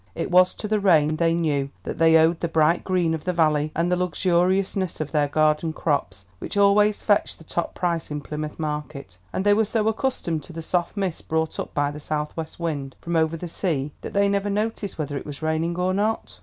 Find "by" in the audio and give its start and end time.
11.75-11.91